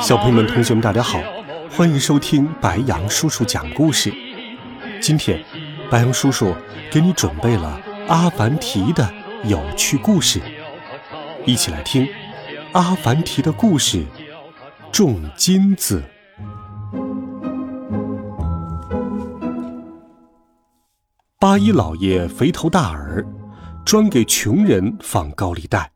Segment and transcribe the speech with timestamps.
[0.00, 1.18] 小朋友们、同学们，大家好，
[1.70, 4.12] 欢迎收听白羊叔叔讲故事。
[5.00, 5.42] 今天，
[5.90, 6.54] 白羊叔叔
[6.90, 9.10] 给你准备了阿凡提的
[9.44, 10.38] 有趣故事，
[11.46, 12.06] 一起来听
[12.72, 14.04] 阿凡提的故事。
[14.92, 16.02] 种金子。
[21.38, 23.24] 八一老爷肥头大耳，
[23.86, 25.90] 专给穷人放高利贷。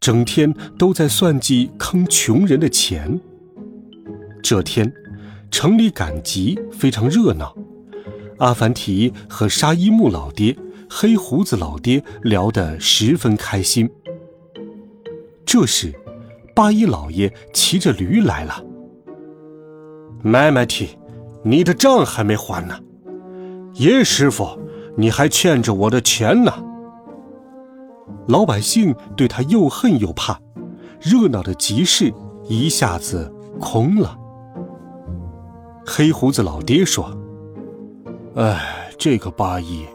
[0.00, 3.20] 整天都在算计坑穷人的钱。
[4.42, 4.92] 这天，
[5.50, 7.56] 城里赶集非常热闹，
[8.38, 10.56] 阿凡提和沙伊木老爹、
[10.88, 13.90] 黑胡子老爹聊得十分开心。
[15.44, 15.92] 这时，
[16.54, 18.62] 八一老爷骑着驴来了。
[20.22, 20.96] 买买提，
[21.44, 22.78] 你的账还没还呢。
[23.74, 24.58] 叶师傅，
[24.96, 26.52] 你还欠着我的钱呢。
[28.28, 30.40] 老百姓对他又恨又怕，
[31.00, 32.12] 热闹的集市
[32.48, 34.18] 一下子空了。
[35.86, 37.16] 黑胡子老爹说
[38.34, 39.86] ：“哎，这个八一，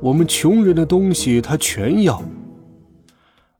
[0.00, 2.22] 我们穷人的东西他全要。”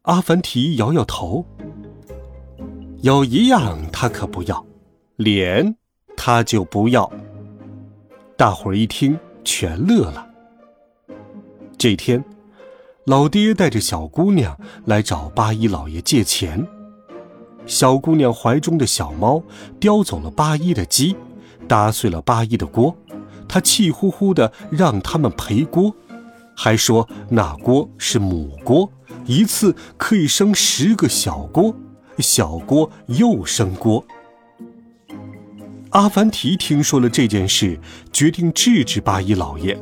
[0.03, 1.43] 阿凡提摇摇头
[3.01, 4.63] ：“有一样他可不要，
[5.15, 5.75] 脸
[6.15, 7.11] 他就不要。”
[8.37, 10.27] 大伙儿一听，全乐了。
[11.77, 12.23] 这天。
[13.09, 16.67] 老爹带着小姑娘来找八一老爷借钱，
[17.65, 19.41] 小姑娘怀中的小猫
[19.79, 21.15] 叼走了八一的鸡，
[21.67, 22.95] 打碎了八一的锅，
[23.47, 25.91] 她气呼呼的让他们赔锅，
[26.55, 28.87] 还说那锅是母锅，
[29.25, 31.75] 一次可以生十个小锅，
[32.19, 34.05] 小锅又生锅。
[35.89, 37.79] 阿凡提听说了这件事，
[38.13, 39.75] 决定制止八一老爷。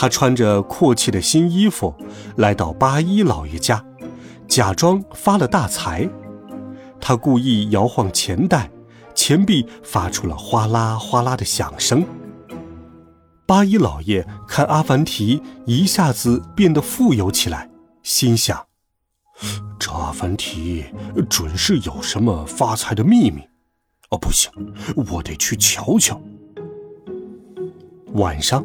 [0.00, 1.94] 他穿着阔气的新衣服，
[2.36, 3.84] 来到八一老爷家，
[4.48, 6.08] 假装发了大财。
[6.98, 8.70] 他故意摇晃钱袋，
[9.14, 12.02] 钱币发出了哗啦哗啦的响声。
[13.44, 17.68] 八一老爷看阿凡提一下子变得富有起来，
[18.02, 18.58] 心想：
[19.78, 20.82] 这阿凡提
[21.28, 23.42] 准是有什么发财的秘密。
[24.08, 24.50] 哦，不行，
[25.12, 26.18] 我得去瞧瞧。
[28.14, 28.64] 晚上。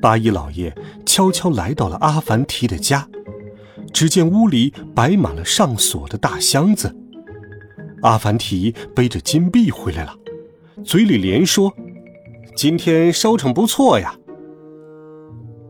[0.00, 0.74] 八一老爷
[1.04, 3.08] 悄悄来到了阿凡提的家，
[3.92, 6.96] 只见屋里摆满了上锁的大箱子。
[8.02, 10.14] 阿凡提背着金币回来了，
[10.84, 11.72] 嘴里连说
[12.56, 14.14] ：“今天收成不错呀。”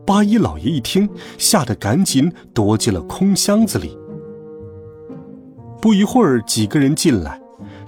[0.07, 3.97] 八一老爷一听，吓得赶紧躲进了空箱子里。
[5.81, 7.41] 不一会儿，几个人进来，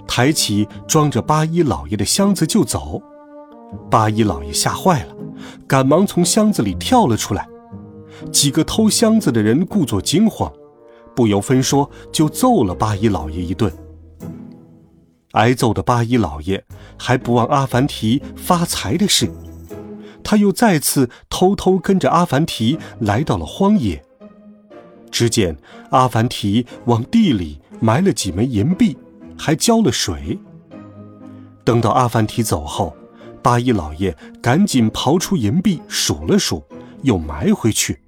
[0.06, 3.00] 抬起装着八一老爷的箱子就走。
[3.90, 5.13] 八一老爷吓坏了。
[5.66, 7.48] 赶忙从箱子里跳了出来，
[8.30, 10.52] 几个偷箱子的人故作惊慌，
[11.16, 13.72] 不由分说就揍了八一老爷一顿。
[15.32, 16.64] 挨揍的八一老爷
[16.96, 19.28] 还不忘阿凡提发财的事，
[20.22, 24.02] 他又再次偷偷跟着阿凡提来到了荒野。
[25.10, 25.56] 只见
[25.90, 28.96] 阿凡提往地里埋了几枚银币，
[29.38, 30.38] 还浇了水。
[31.64, 32.94] 等到阿凡提走后。
[33.44, 36.64] 八一老爷赶紧刨出银币数了数，
[37.02, 38.00] 又埋回去。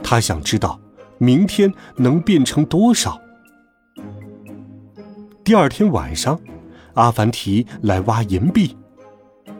[0.00, 0.78] 他想知道
[1.18, 3.20] 明天能变成多少。
[5.42, 6.38] 第二天晚上，
[6.94, 8.76] 阿凡提来挖银币，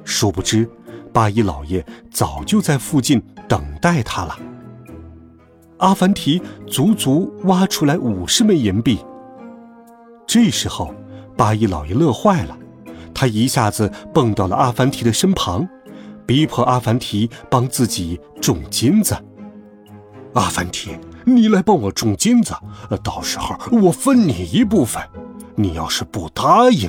[0.04, 0.70] 殊不知
[1.12, 4.38] 八一老爷早就在附近等待他了。
[5.78, 9.00] 阿凡提足足挖出来五十枚银币。
[10.24, 10.94] 这时候，
[11.36, 12.56] 八一老爷乐坏了。
[13.20, 15.68] 他一下子蹦到了阿凡提的身旁，
[16.24, 19.14] 逼迫阿凡提帮自己种金子。
[20.32, 20.96] 阿凡提，
[21.26, 22.54] 你来帮我种金子，
[23.04, 25.02] 到时候我分你一部分。
[25.54, 26.88] 你要是不答应，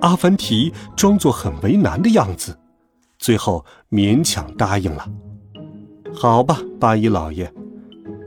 [0.00, 2.58] 阿凡提装作很为难的样子，
[3.18, 5.06] 最后勉强答应了。
[6.14, 7.52] 好吧，八一老爷，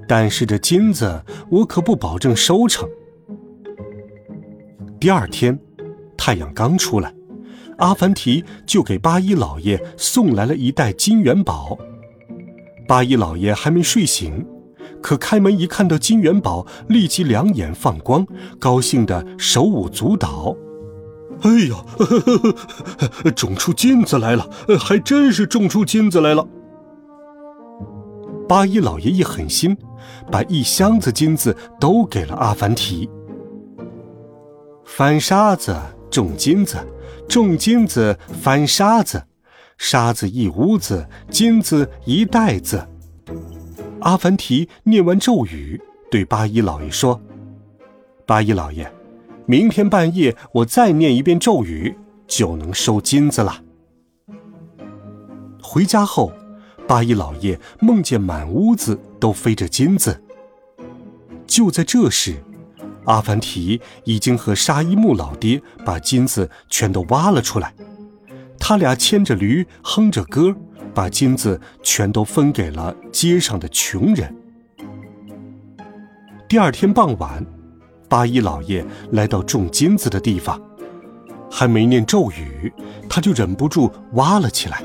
[0.07, 2.87] 但是这金子我可不保证收成。
[4.99, 5.59] 第二天。
[6.17, 7.13] 太阳刚出来，
[7.77, 11.77] 阿凡提就给八一老爷送来了一袋金元宝。
[12.87, 14.45] 八一老爷还没睡醒，
[15.01, 18.25] 可开门一看到金元宝，立即两眼放光，
[18.59, 20.55] 高兴的手舞足蹈，
[21.41, 21.83] 哎呀，
[23.35, 24.47] 种出金子来了，
[24.79, 26.47] 还真是种出金子来了。
[28.47, 29.75] 八一老爷一狠心，
[30.31, 33.09] 把一箱子金子都给了阿凡提。
[34.85, 35.75] 翻沙子
[36.15, 36.77] 种金子，
[37.27, 39.21] 种金子翻沙子，
[39.77, 42.87] 沙子一屋子，金子一袋子。
[43.99, 47.19] 阿凡提念完咒语，对八一老爷说
[48.25, 48.89] ：“八一老爷。”
[49.45, 51.93] 明天半夜我再念一遍咒语，
[52.25, 53.61] 就能收金子了。
[55.61, 56.31] 回家后，
[56.87, 60.23] 八一老爷梦见满屋子都飞着金子。
[61.45, 62.41] 就在这时，
[63.05, 67.73] 阿凡提已经和沙伊木老爹把金子全都挖了出来。
[68.59, 70.55] 他俩牵着驴，哼着歌，
[70.93, 74.35] 把金子全都分给了街上的穷人。
[76.47, 77.45] 第二天傍晚。
[78.07, 80.61] 八一老爷来到种金子的地方，
[81.49, 82.71] 还没念咒语，
[83.09, 84.83] 他就忍不住挖了起来。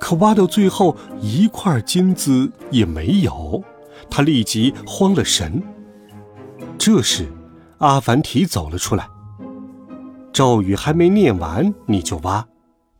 [0.00, 3.62] 可挖到最后一块金子也没有，
[4.10, 5.62] 他立即慌了神。
[6.86, 7.26] 这时，
[7.78, 9.08] 阿凡提走了出来。
[10.32, 12.46] 咒语还没念完你就挖，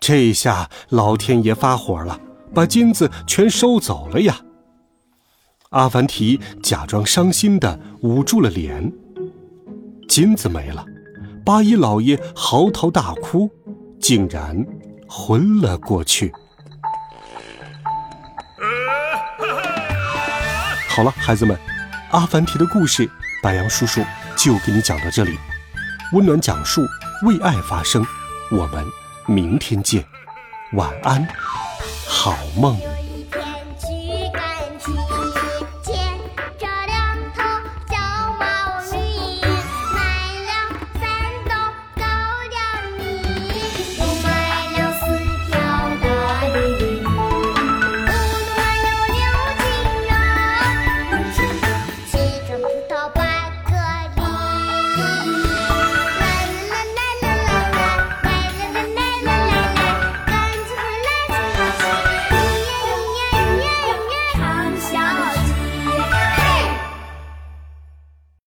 [0.01, 2.19] 这下老天爷发火了，
[2.53, 4.41] 把金子全收走了呀！
[5.71, 8.93] 阿凡提假装伤心的捂住了脸。
[10.09, 10.85] 金子没了，
[11.45, 13.49] 八一老爷嚎啕大哭，
[14.01, 14.67] 竟然
[15.09, 16.33] 昏了过去。
[20.89, 21.57] 好了，孩子们，
[22.11, 23.09] 阿凡提的故事，
[23.47, 24.05] 白杨叔叔
[24.35, 25.39] 就给你讲到这里。
[26.13, 26.85] 温暖讲述，
[27.23, 28.05] 为爱发声。
[28.51, 28.85] 我们
[29.25, 30.05] 明天见，
[30.73, 31.25] 晚安，
[32.09, 32.77] 好梦。